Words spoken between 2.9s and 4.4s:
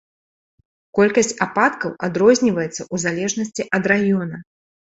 залежнасці ад раёна.